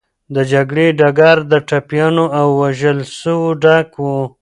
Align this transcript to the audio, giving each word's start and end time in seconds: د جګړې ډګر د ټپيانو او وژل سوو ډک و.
د 0.35 0.37
جګړې 0.51 0.87
ډګر 0.99 1.37
د 1.51 1.53
ټپيانو 1.67 2.25
او 2.39 2.47
وژل 2.61 2.97
سوو 3.19 3.47
ډک 3.63 3.89
و. 4.03 4.05